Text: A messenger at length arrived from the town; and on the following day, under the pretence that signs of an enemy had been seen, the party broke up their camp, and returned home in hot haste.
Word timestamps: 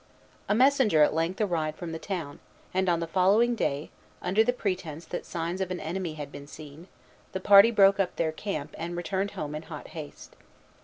A 0.49 0.55
messenger 0.55 1.03
at 1.03 1.13
length 1.13 1.39
arrived 1.39 1.77
from 1.77 1.91
the 1.91 1.99
town; 1.99 2.39
and 2.73 2.89
on 2.89 3.01
the 3.01 3.05
following 3.05 3.53
day, 3.53 3.91
under 4.19 4.43
the 4.43 4.51
pretence 4.51 5.05
that 5.05 5.27
signs 5.27 5.61
of 5.61 5.69
an 5.69 5.79
enemy 5.79 6.13
had 6.15 6.31
been 6.31 6.47
seen, 6.47 6.87
the 7.33 7.39
party 7.39 7.69
broke 7.69 7.99
up 7.99 8.15
their 8.15 8.31
camp, 8.31 8.73
and 8.79 8.97
returned 8.97 9.29
home 9.37 9.53
in 9.53 9.61
hot 9.61 9.89
haste. 9.89 10.35